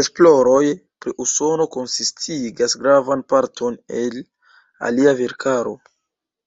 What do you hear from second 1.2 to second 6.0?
Usono konsistigas gravan parton el lia verkaro.